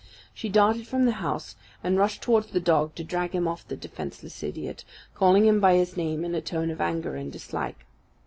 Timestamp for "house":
1.21-1.55